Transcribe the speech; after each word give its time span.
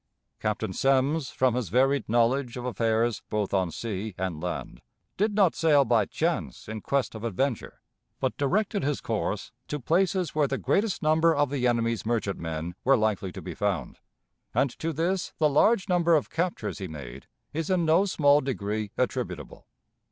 Captain 0.39 0.73
Semmes, 0.73 1.29
from 1.29 1.53
his 1.53 1.69
varied 1.69 2.09
knowledge 2.09 2.57
of 2.57 2.65
affairs 2.65 3.21
both 3.29 3.53
on 3.53 3.69
sea 3.69 4.15
and 4.17 4.41
land, 4.41 4.81
did 5.15 5.35
not 5.35 5.53
sail 5.53 5.85
by 5.85 6.05
chance 6.07 6.67
in 6.67 6.81
quest 6.81 7.13
of 7.13 7.23
adventure, 7.23 7.81
but 8.19 8.35
directed 8.35 8.81
his 8.81 8.99
course 8.99 9.51
to 9.67 9.79
places 9.79 10.33
where 10.33 10.47
the 10.47 10.57
greatest 10.57 11.03
number 11.03 11.35
of 11.35 11.51
the 11.51 11.67
enemy's 11.67 12.03
merchantmen 12.03 12.73
were 12.83 12.97
likely 12.97 13.31
to 13.31 13.43
be 13.43 13.53
found, 13.53 13.99
and 14.55 14.71
to 14.79 14.91
this 14.91 15.33
the 15.37 15.47
large 15.47 15.87
number 15.87 16.15
of 16.15 16.31
captures 16.31 16.79
he 16.79 16.87
made 16.87 17.27
is 17.53 17.69
in 17.69 17.85
no 17.85 18.05
small 18.05 18.41
degree 18.41 18.89
attributable. 18.97 19.67